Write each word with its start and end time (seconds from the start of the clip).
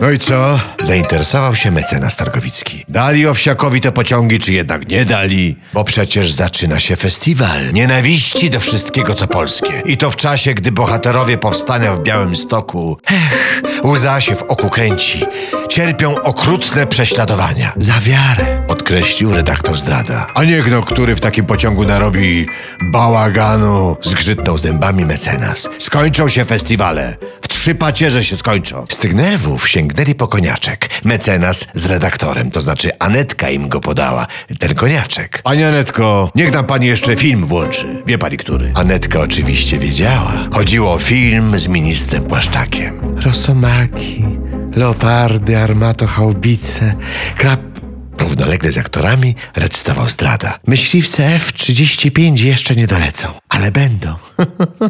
No 0.00 0.10
i 0.10 0.18
co? 0.18 0.75
Zainteresował 0.86 1.54
się 1.54 1.70
mecenas 1.70 2.16
Targowicki. 2.16 2.84
Dali 2.88 3.26
Owsiakowi 3.26 3.80
te 3.80 3.92
pociągi, 3.92 4.38
czy 4.38 4.52
jednak 4.52 4.88
nie 4.88 5.04
dali? 5.04 5.56
Bo 5.74 5.84
przecież 5.84 6.32
zaczyna 6.32 6.78
się 6.78 6.96
festiwal 6.96 7.72
nienawiści 7.72 8.50
do 8.50 8.60
wszystkiego, 8.60 9.14
co 9.14 9.26
polskie. 9.26 9.82
I 9.84 9.96
to 9.96 10.10
w 10.10 10.16
czasie, 10.16 10.54
gdy 10.54 10.72
bohaterowie 10.72 11.38
powstania 11.38 11.94
w 11.94 12.02
Białym 12.02 12.36
Stoku, 12.36 12.98
ech, 13.10 13.62
łza 13.84 14.20
się 14.20 14.36
w 14.36 14.42
oku 14.42 14.68
kręci. 14.68 15.26
Cierpią 15.68 16.22
okrutne 16.22 16.86
prześladowania. 16.86 17.72
Za 17.76 18.00
wiarę, 18.00 18.64
podkreślił 18.68 19.34
redaktor 19.34 19.76
zdrada. 19.76 20.26
A 20.34 20.44
niech 20.44 20.70
no, 20.70 20.82
który 20.82 21.16
w 21.16 21.20
takim 21.20 21.46
pociągu 21.46 21.84
narobi 21.84 22.46
bałaganu, 22.82 23.96
zgrzytnął 24.02 24.58
zębami 24.58 25.04
mecenas. 25.04 25.68
Skończą 25.78 26.28
się 26.28 26.44
festiwale. 26.44 27.16
W 27.42 27.48
trzy 27.48 27.74
pacierze 27.74 28.24
się 28.24 28.36
skończą. 28.36 28.86
Z 28.90 28.98
tych 28.98 29.14
nerwów 29.14 29.68
sięgnęli 29.68 30.14
po 30.14 30.28
koniaczek. 30.28 30.75
Mecenas 31.04 31.66
z 31.74 31.86
redaktorem, 31.86 32.50
to 32.50 32.60
znaczy 32.60 32.90
Anetka 32.98 33.50
im 33.50 33.68
go 33.68 33.80
podała. 33.80 34.26
Ten 34.58 34.74
koniaczek. 34.74 35.42
Pani 35.42 35.64
Anetko, 35.64 36.30
niech 36.34 36.52
nam 36.52 36.66
pani 36.66 36.86
jeszcze 36.86 37.16
film 37.16 37.46
włączy. 37.46 38.02
Wie 38.06 38.18
pani 38.18 38.36
który? 38.36 38.72
Anetka 38.74 39.20
oczywiście 39.20 39.78
wiedziała. 39.78 40.32
Chodziło 40.52 40.92
o 40.92 40.98
film 40.98 41.58
z 41.58 41.68
ministrem 41.68 42.24
Płaszczakiem. 42.24 43.16
Rosomaki, 43.24 44.24
leopardy, 44.76 45.58
armato, 45.58 46.06
haubice, 46.06 46.94
krab... 47.36 47.60
Równolegle 48.20 48.72
z 48.72 48.78
aktorami 48.78 49.34
recytował 49.56 50.08
zdrada. 50.08 50.58
Myśliwce 50.66 51.26
F-35 51.26 52.44
jeszcze 52.44 52.76
nie 52.76 52.86
dolecą, 52.86 53.28
ale 53.48 53.72
będą. 53.72 54.14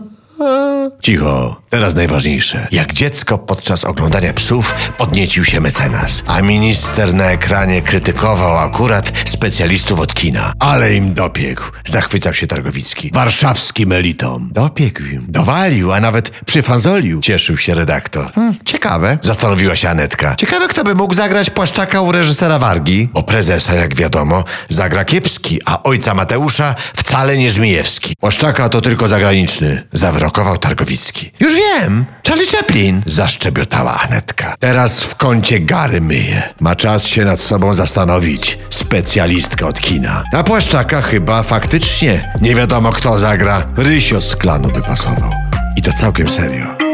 Cicho, 1.04 1.62
teraz 1.70 1.94
najważniejsze. 1.94 2.68
Jak 2.72 2.92
dziecko 2.92 3.38
podczas 3.38 3.84
oglądania 3.84 4.32
psów 4.32 4.74
podniecił 4.98 5.44
się 5.44 5.60
mecenas, 5.60 6.22
a 6.26 6.42
minister 6.42 7.14
na 7.14 7.24
ekranie 7.24 7.82
krytykował 7.82 8.58
akurat 8.58 9.12
specjalistów 9.24 10.00
od 10.00 10.14
kina. 10.14 10.52
Ale 10.58 10.94
im 10.94 11.14
dopiekł, 11.14 11.62
zachwycał 11.84 12.34
się 12.34 12.46
Targowicki. 12.46 13.10
Warszawskim 13.14 13.92
elitom. 13.92 14.50
Dopiekł 14.52 15.02
im. 15.02 15.26
Dowalił, 15.28 15.92
a 15.92 16.00
nawet 16.00 16.30
przyfanzolił, 16.30 17.20
cieszył 17.20 17.56
się 17.56 17.74
redaktor. 17.74 18.32
Hmm, 18.32 18.54
ciekawe, 18.64 19.18
zastanowiła 19.22 19.76
się 19.76 19.90
Anetka. 19.90 20.34
Ciekawe, 20.34 20.68
kto 20.68 20.84
by 20.84 20.94
mógł 20.94 21.14
zagrać 21.14 21.50
płaszczaka 21.50 22.00
u 22.00 22.12
reżysera 22.12 22.58
Wargi. 22.58 23.08
Bo 23.12 23.22
prezesa, 23.22 23.74
jak 23.74 23.94
wiadomo, 23.94 24.44
zagra 24.68 25.04
Kiepski, 25.04 25.60
a 25.64 25.82
ojca 25.82 26.14
Mateusza 26.14 26.74
wcale 26.96 27.36
nie 27.36 27.50
Żmijewski. 27.50 28.16
Płaszczaka 28.20 28.68
to 28.68 28.80
tylko 28.80 29.08
zagraniczny, 29.08 29.88
zawrokował 29.92 30.58
Targowicki. 30.58 31.30
Już 31.40 31.55
wiem, 31.56 32.04
Charlie 32.28 32.46
Chaplin, 32.46 33.02
zaszczebiotała 33.06 34.00
Anetka. 34.00 34.54
Teraz 34.60 35.02
w 35.02 35.14
kącie 35.14 35.60
gary 35.60 36.00
myje. 36.00 36.42
Ma 36.60 36.76
czas 36.76 37.04
się 37.04 37.24
nad 37.24 37.40
sobą 37.40 37.74
zastanowić. 37.74 38.58
Specjalistka 38.70 39.66
od 39.66 39.80
kina. 39.80 40.22
Na 40.32 40.44
Płaszczaka 40.44 41.02
chyba 41.02 41.42
faktycznie 41.42 42.32
nie 42.40 42.54
wiadomo 42.54 42.92
kto 42.92 43.18
zagra. 43.18 43.66
Rysio 43.76 44.20
z 44.20 44.36
klanu 44.36 44.68
by 44.68 44.80
pasował. 44.80 45.30
I 45.76 45.82
to 45.82 45.92
całkiem 45.92 46.28
serio. 46.28 46.85